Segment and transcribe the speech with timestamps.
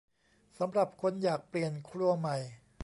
[0.57, 2.37] สำหรับคนอยากเปลี่ยนครัวใหม่